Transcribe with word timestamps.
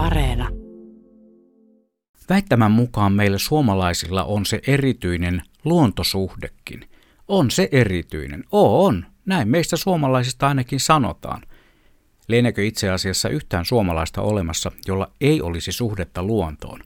Areena. 0.00 0.48
Väittämän 2.28 2.70
mukaan 2.70 3.12
meillä 3.12 3.38
suomalaisilla 3.38 4.24
on 4.24 4.46
se 4.46 4.60
erityinen 4.66 5.42
luontosuhdekin. 5.64 6.88
On 7.28 7.50
se 7.50 7.68
erityinen. 7.72 8.44
Oo, 8.52 8.86
on. 8.86 9.06
Näin 9.26 9.48
meistä 9.48 9.76
suomalaisista 9.76 10.48
ainakin 10.48 10.80
sanotaan. 10.80 11.42
Lienekö 12.28 12.64
itse 12.64 12.90
asiassa 12.90 13.28
yhtään 13.28 13.64
suomalaista 13.64 14.22
olemassa, 14.22 14.72
jolla 14.86 15.10
ei 15.20 15.42
olisi 15.42 15.72
suhdetta 15.72 16.22
luontoon? 16.22 16.80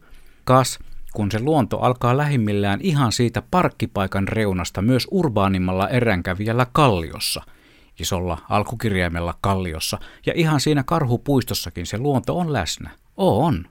Kas, 0.44 0.78
kun 1.12 1.30
se 1.30 1.40
luonto 1.40 1.78
alkaa 1.78 2.16
lähimmillään 2.16 2.80
ihan 2.82 3.12
siitä 3.12 3.42
parkkipaikan 3.50 4.28
reunasta 4.28 4.82
myös 4.82 5.08
urbaanimmalla 5.10 5.88
eränkävijällä 5.88 6.66
Kalliossa, 6.72 7.42
isolla 8.00 8.38
alkukirjaimella 8.50 9.34
Kalliossa, 9.40 9.98
ja 10.26 10.32
ihan 10.36 10.60
siinä 10.60 10.82
karhupuistossakin 10.82 11.86
se 11.86 11.98
luonto 11.98 12.38
on 12.38 12.52
läsnä. 12.52 13.03
On. 13.16 13.66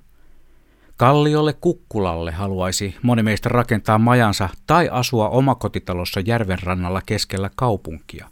Kalliolle 0.97 1.53
Kukkulalle 1.53 2.31
haluaisi 2.31 2.95
moni 3.01 3.23
meistä 3.23 3.49
rakentaa 3.49 3.97
majansa 3.97 4.49
tai 4.67 4.89
asua 4.91 5.29
omakotitalossa 5.29 6.19
järven 6.19 6.59
rannalla 6.63 7.01
keskellä 7.05 7.49
kaupunkia. 7.55 8.29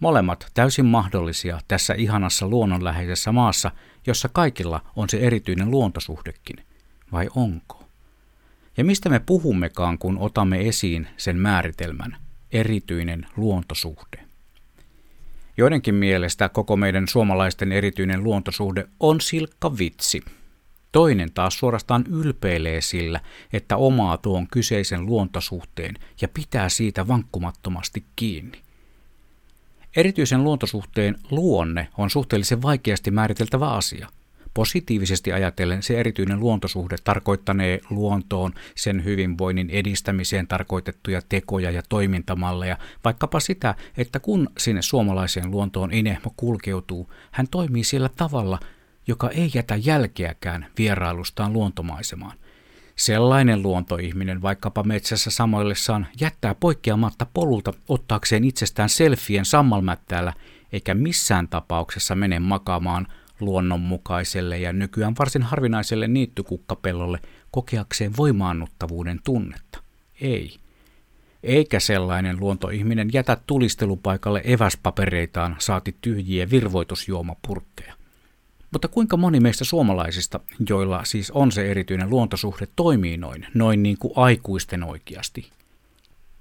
Molemmat 0.00 0.46
täysin 0.54 0.86
mahdollisia 0.86 1.60
tässä 1.68 1.94
ihanassa 1.94 2.48
luonnonläheisessä 2.48 3.32
maassa, 3.32 3.70
jossa 4.06 4.28
kaikilla 4.32 4.80
on 4.96 5.08
se 5.08 5.18
erityinen 5.18 5.70
luontosuhdekin. 5.70 6.56
Vai 7.12 7.28
onko? 7.36 7.84
Ja 8.76 8.84
mistä 8.84 9.08
me 9.08 9.18
puhummekaan, 9.18 9.98
kun 9.98 10.18
otamme 10.18 10.68
esiin 10.68 11.08
sen 11.16 11.36
määritelmän, 11.36 12.16
erityinen 12.52 13.26
luontosuhde? 13.36 14.25
Joidenkin 15.56 15.94
mielestä 15.94 16.48
koko 16.48 16.76
meidän 16.76 17.08
suomalaisten 17.08 17.72
erityinen 17.72 18.24
luontosuhde 18.24 18.88
on 19.00 19.20
silkka 19.20 19.78
vitsi. 19.78 20.22
Toinen 20.92 21.32
taas 21.32 21.58
suorastaan 21.58 22.04
ylpeilee 22.10 22.80
sillä, 22.80 23.20
että 23.52 23.76
omaa 23.76 24.16
tuon 24.16 24.46
kyseisen 24.46 25.06
luontosuhteen 25.06 25.94
ja 26.22 26.28
pitää 26.28 26.68
siitä 26.68 27.08
vankkumattomasti 27.08 28.04
kiinni. 28.16 28.62
Erityisen 29.96 30.44
luontosuhteen 30.44 31.16
luonne 31.30 31.88
on 31.98 32.10
suhteellisen 32.10 32.62
vaikeasti 32.62 33.10
määriteltävä 33.10 33.70
asia. 33.70 34.08
Positiivisesti 34.56 35.32
ajatellen 35.32 35.82
se 35.82 36.00
erityinen 36.00 36.40
luontosuhde 36.40 36.96
tarkoittanee 37.04 37.80
luontoon 37.90 38.52
sen 38.74 39.04
hyvinvoinnin 39.04 39.70
edistämiseen 39.70 40.46
tarkoitettuja 40.46 41.22
tekoja 41.28 41.70
ja 41.70 41.82
toimintamalleja, 41.88 42.78
vaikkapa 43.04 43.40
sitä, 43.40 43.74
että 43.96 44.20
kun 44.20 44.48
sinne 44.58 44.82
suomalaiseen 44.82 45.50
luontoon 45.50 45.92
Inehmo 45.92 46.32
kulkeutuu, 46.36 47.12
hän 47.30 47.48
toimii 47.50 47.84
sillä 47.84 48.10
tavalla, 48.16 48.58
joka 49.06 49.30
ei 49.30 49.50
jätä 49.54 49.76
jälkeäkään 49.76 50.66
vierailustaan 50.78 51.52
luontomaisemaan. 51.52 52.38
Sellainen 52.96 53.62
luontoihminen 53.62 54.42
vaikkapa 54.42 54.82
metsässä 54.82 55.30
samoillessaan 55.30 56.06
jättää 56.20 56.54
poikkeamatta 56.54 57.26
polulta 57.34 57.72
ottaakseen 57.88 58.44
itsestään 58.44 58.88
selfien 58.88 59.44
sammalmättäällä, 59.44 60.32
eikä 60.72 60.94
missään 60.94 61.48
tapauksessa 61.48 62.14
mene 62.14 62.38
makaamaan 62.38 63.06
luonnonmukaiselle 63.40 64.58
ja 64.58 64.72
nykyään 64.72 65.14
varsin 65.18 65.42
harvinaiselle 65.42 66.08
niittykukkapellolle 66.08 67.18
kokeakseen 67.50 68.16
voimaannuttavuuden 68.16 69.20
tunnetta. 69.24 69.82
Ei. 70.20 70.56
Eikä 71.42 71.80
sellainen 71.80 72.40
luontoihminen 72.40 73.10
jätä 73.12 73.36
tulistelupaikalle 73.46 74.42
eväspapereitaan 74.44 75.56
saati 75.58 75.96
tyhjiä 76.00 76.50
virvoitusjuomapurkkeja. 76.50 77.94
Mutta 78.70 78.88
kuinka 78.88 79.16
moni 79.16 79.40
meistä 79.40 79.64
suomalaisista, 79.64 80.40
joilla 80.68 81.04
siis 81.04 81.30
on 81.30 81.52
se 81.52 81.70
erityinen 81.70 82.10
luontosuhde, 82.10 82.68
toimii 82.76 83.16
noin, 83.16 83.46
noin 83.54 83.82
niin 83.82 83.98
kuin 83.98 84.12
aikuisten 84.16 84.84
oikeasti? 84.84 85.50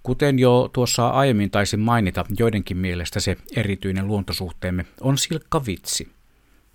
Kuten 0.03 0.39
jo 0.39 0.69
tuossa 0.73 1.07
aiemmin 1.07 1.51
taisin 1.51 1.79
mainita, 1.79 2.25
joidenkin 2.39 2.77
mielestä 2.77 3.19
se 3.19 3.37
erityinen 3.55 4.07
luontosuhteemme 4.07 4.85
on 5.01 5.17
silkka 5.17 5.65
vitsi. 5.65 6.07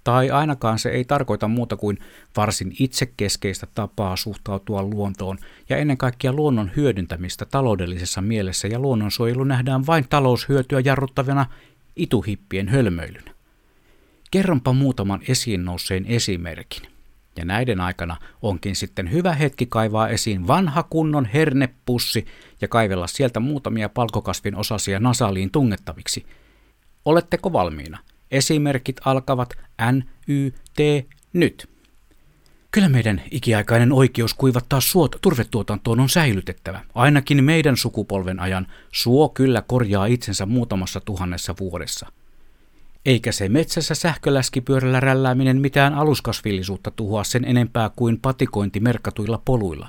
Tai 0.05 0.31
ainakaan 0.31 0.79
se 0.79 0.89
ei 0.89 1.05
tarkoita 1.05 1.49
muuta 1.49 1.77
kuin 1.77 1.99
varsin 2.37 2.73
itsekeskeistä 2.79 3.67
tapaa 3.75 4.17
suhtautua 4.17 4.83
luontoon 4.83 5.39
ja 5.69 5.77
ennen 5.77 5.99
kaikkea 5.99 6.33
luonnon 6.33 6.71
hyödyntämistä 6.77 7.47
taloudellisessa 7.47 8.21
mielessä 8.21 8.69
ja 8.69 8.79
luonnonsuojelu 8.79 9.45
nähdään 9.45 9.87
vain 9.87 10.07
taloushyötyä 10.09 10.81
jarruttavana 10.85 11.47
ituhippien 11.97 12.69
hölmöilynä. 12.69 13.35
Kerronpa 14.31 14.73
muutaman 14.73 15.21
esiin 15.29 15.65
nousseen 15.65 16.07
esimerkin. 16.07 16.83
Ja 17.37 17.45
näiden 17.45 17.81
aikana 17.81 18.17
onkin 18.43 18.77
sitten 18.77 19.13
hyvä 19.13 19.33
hetki 19.33 19.67
kaivaa 19.67 20.09
esiin 20.09 20.47
vanha 20.47 20.83
kunnon 20.83 21.25
hernepussi 21.25 22.27
ja 22.61 22.69
kaivella 22.69 23.07
sieltä 23.07 23.41
muutamia 23.41 23.89
palkokasvin 23.89 24.57
osasia 24.57 25.01
nasaliin 25.01 25.51
tungettaviksi. 25.51 26.27
Oletteko 27.05 27.53
valmiina? 27.53 27.99
Esimerkit 28.31 28.97
alkavat 29.05 29.55
N, 29.93 30.03
Y, 30.29 30.51
T, 30.51 30.81
nyt. 31.33 31.71
Kyllä 32.71 32.89
meidän 32.89 33.23
ikiaikainen 33.31 33.93
oikeus 33.93 34.35
kuivattaa 34.35 34.81
suot 34.81 35.17
turvetuotantoon 35.23 36.01
on 36.01 36.09
säilytettävä. 36.09 36.81
Ainakin 36.95 37.45
meidän 37.45 37.77
sukupolven 37.77 38.41
ajan 38.41 38.67
suo 38.93 39.29
kyllä 39.29 39.63
korjaa 39.63 40.07
itsensä 40.07 40.47
muutamassa 40.47 41.01
tuhannessa 41.01 41.55
vuodessa– 41.61 42.07
eikä 43.07 43.33
se 43.33 43.49
metsässä 43.49 43.95
sähköläskipyörällä 43.95 45.01
rällääminen 45.01 45.61
mitään 45.61 45.95
aluskasvillisuutta 45.95 46.91
tuhoa 46.91 47.25
sen 47.25 47.45
enempää 47.45 47.91
kuin 47.97 48.21
patikointi 48.21 48.81
merkatuilla 48.81 49.43
poluilla. 49.45 49.89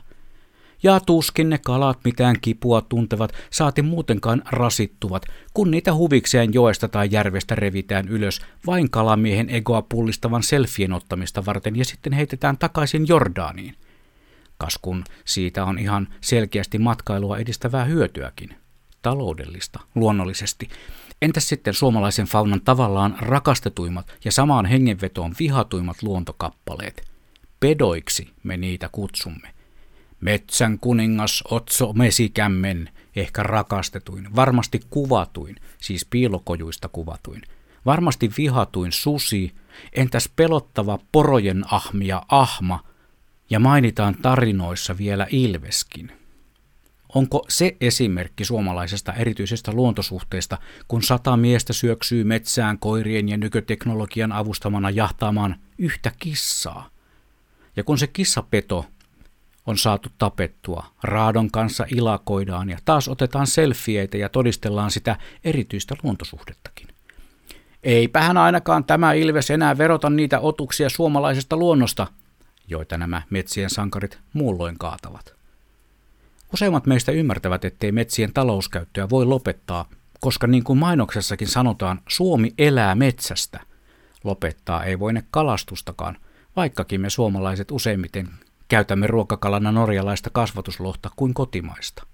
Ja 0.84 1.00
tuskin 1.00 1.50
ne 1.50 1.58
kalat 1.58 2.00
mitään 2.04 2.36
kipua 2.42 2.82
tuntevat, 2.82 3.34
saati 3.50 3.82
muutenkaan 3.82 4.42
rasittuvat, 4.52 5.26
kun 5.54 5.72
niitä 5.72 5.94
huvikseen 5.94 6.54
joesta 6.54 6.88
tai 6.88 7.08
järvestä 7.12 7.56
revitään 7.56 8.08
ylös 8.08 8.42
vain 8.66 8.90
kalamiehen 8.90 9.50
egoa 9.50 9.82
pullistavan 9.82 10.44
selfien 10.44 10.94
ottamista 10.94 11.46
varten 11.46 11.76
ja 11.76 11.86
sitten 11.86 12.14
heitetään 12.14 12.58
takaisin 12.58 13.08
Jordaaniin. 13.08 13.76
Kas 14.58 14.80
kun 14.82 15.04
siitä 15.26 15.66
on 15.66 15.80
ihan 15.80 16.08
selkeästi 16.22 16.78
matkailua 16.78 17.38
edistävää 17.38 17.86
hyötyäkin. 17.86 18.50
Taloudellista, 19.02 19.80
luonnollisesti, 19.96 20.70
Entäs 21.22 21.50
sitten 21.50 21.74
suomalaisen 21.74 22.26
faunan 22.26 22.62
tavallaan 22.62 23.18
rakastetuimmat 23.20 24.18
ja 24.26 24.32
samaan 24.32 24.66
hengenvetoon 24.66 25.36
vihatuimmat 25.40 26.04
luontokappaleet? 26.04 27.08
Pedoiksi 27.60 28.30
me 28.44 28.58
niitä 28.58 28.90
kutsumme. 28.92 29.54
Metsän 30.22 30.80
kuningas 30.80 31.44
Otso 31.52 31.94
Mesikämmen, 31.94 32.90
ehkä 33.16 33.44
rakastetuin, 33.44 34.36
varmasti 34.36 34.80
kuvatuin, 34.90 35.56
siis 35.78 36.06
piilokojuista 36.06 36.90
kuvatuin, 36.90 37.42
varmasti 37.86 38.32
vihatuin 38.38 38.92
susi, 38.92 39.52
entäs 39.94 40.30
pelottava 40.36 41.00
porojen 41.12 41.64
ahmia 41.74 42.22
ahma, 42.30 42.84
ja 43.50 43.60
mainitaan 43.60 44.16
tarinoissa 44.22 44.98
vielä 44.98 45.28
ilveskin. 45.30 46.12
Onko 47.16 47.46
se 47.50 47.78
esimerkki 47.82 48.46
suomalaisesta 48.46 49.14
erityisestä 49.14 49.72
luontosuhteesta, 49.72 50.58
kun 50.88 51.04
sata 51.04 51.38
miestä 51.38 51.74
syöksyy 51.74 52.24
metsään 52.24 52.80
koirien 52.80 53.30
ja 53.30 53.38
nykyteknologian 53.38 54.32
avustamana 54.32 54.90
jahtaamaan 54.90 55.56
yhtä 55.78 56.12
kissaa? 56.20 56.90
Ja 57.76 57.84
kun 57.84 57.98
se 57.98 58.08
kissapeto 58.08 58.86
on 59.68 59.78
saatu 59.78 60.10
tapettua, 60.18 60.86
raadon 61.04 61.52
kanssa 61.52 61.86
ilakoidaan 61.96 62.70
ja 62.70 62.78
taas 62.86 63.08
otetaan 63.08 63.48
selfieitä 63.48 64.18
ja 64.18 64.30
todistellaan 64.30 64.92
sitä 64.92 65.16
erityistä 65.44 65.96
luontosuhdettakin. 66.04 66.88
Eipähän 67.84 68.38
ainakaan 68.38 68.84
tämä 68.84 69.14
ilves 69.14 69.52
enää 69.52 69.78
verota 69.78 70.10
niitä 70.10 70.40
otuksia 70.40 70.90
suomalaisesta 70.90 71.58
luonnosta, 71.58 72.08
joita 72.68 72.98
nämä 72.98 73.22
metsien 73.30 73.70
sankarit 73.70 74.20
muulloin 74.34 74.78
kaatavat. 74.78 75.34
Useimmat 76.54 76.86
meistä 76.86 77.12
ymmärtävät, 77.12 77.66
ettei 77.66 77.92
metsien 77.92 78.34
talouskäyttöä 78.34 79.10
voi 79.10 79.26
lopettaa, 79.26 79.90
koska 80.20 80.48
niin 80.48 80.64
kuin 80.64 80.80
mainoksessakin 80.80 81.48
sanotaan, 81.48 82.02
Suomi 82.10 82.54
elää 82.58 82.96
metsästä. 82.96 83.60
Lopettaa 84.24 84.84
ei 84.84 85.00
voine 85.00 85.24
kalastustakaan, 85.32 86.18
vaikkakin 86.56 87.02
me 87.02 87.10
suomalaiset 87.10 87.72
useimmiten 87.72 88.30
käytämme 88.72 89.08
ruokakalana 89.08 89.72
norjalaista 89.72 90.30
kasvatuslohta 90.30 91.10
kuin 91.16 91.34
kotimaista. 91.34 92.08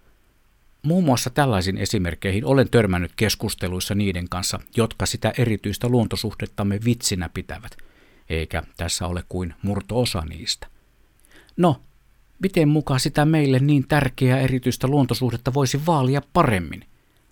Muun 0.83 1.03
muassa 1.03 1.29
tällaisiin 1.29 1.77
esimerkkeihin 1.77 2.45
olen 2.45 2.69
törmännyt 2.69 3.11
keskusteluissa 3.15 3.95
niiden 3.95 4.29
kanssa, 4.29 4.59
jotka 4.77 5.05
sitä 5.05 5.33
erityistä 5.37 5.87
luontosuhdettamme 5.87 6.79
vitsinä 6.85 7.29
pitävät, 7.33 7.77
eikä 8.29 8.63
tässä 8.77 9.07
ole 9.07 9.23
kuin 9.29 9.53
murto-osa 9.61 10.21
niistä. 10.21 10.67
No, 11.57 11.81
Miten 12.39 12.69
mukaan 12.69 12.99
sitä 12.99 13.25
meille 13.25 13.59
niin 13.59 13.87
tärkeää 13.87 14.39
erityistä 14.39 14.87
luontosuhdetta 14.87 15.53
voisi 15.53 15.85
vaalia 15.85 16.21
paremmin? 16.33 16.85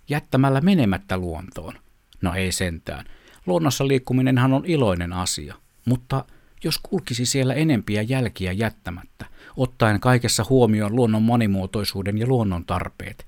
Jättämällä 0.08 0.60
menemättä 0.60 1.18
luontoon. 1.18 1.74
No 2.22 2.34
ei 2.34 2.52
sentään. 2.52 3.04
Luonnossa 3.46 3.88
liikkuminenhan 3.88 4.52
on 4.52 4.64
iloinen 4.66 5.12
asia. 5.12 5.54
Mutta 5.84 6.24
jos 6.66 6.78
kulkisi 6.82 7.26
siellä 7.26 7.54
enempiä 7.54 8.02
jälkiä 8.02 8.52
jättämättä, 8.52 9.26
ottaen 9.56 10.00
kaikessa 10.00 10.46
huomioon 10.48 10.96
luonnon 10.96 11.22
monimuotoisuuden 11.22 12.18
ja 12.18 12.26
luonnon 12.26 12.64
tarpeet, 12.64 13.26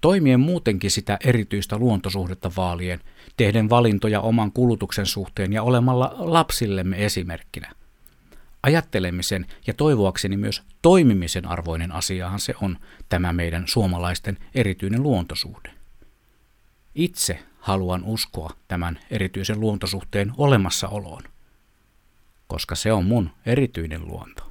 toimien 0.00 0.40
muutenkin 0.40 0.90
sitä 0.90 1.18
erityistä 1.24 1.78
luontosuhdetta 1.78 2.50
vaalien, 2.56 3.00
tehden 3.36 3.70
valintoja 3.70 4.20
oman 4.20 4.52
kulutuksen 4.52 5.06
suhteen 5.06 5.52
ja 5.52 5.62
olemalla 5.62 6.14
lapsillemme 6.18 7.04
esimerkkinä. 7.04 7.72
Ajattelemisen 8.62 9.46
ja 9.66 9.74
toivoakseni 9.74 10.36
myös 10.36 10.62
toimimisen 10.82 11.46
arvoinen 11.46 11.92
asiahan 11.92 12.40
se 12.40 12.54
on 12.62 12.78
tämä 13.08 13.32
meidän 13.32 13.64
suomalaisten 13.66 14.38
erityinen 14.54 15.02
luontosuhde. 15.02 15.70
Itse 16.94 17.38
haluan 17.58 18.04
uskoa 18.04 18.50
tämän 18.68 18.98
erityisen 19.10 19.60
luontosuhteen 19.60 20.32
olemassaoloon, 20.36 21.22
koska 22.50 22.74
se 22.74 22.92
on 22.92 23.04
mun 23.04 23.30
erityinen 23.46 24.06
luonto. 24.06 24.49